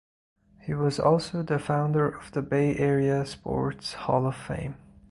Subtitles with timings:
[0.63, 4.75] He was also the founder of the Bay Area Sports Hall of Fame.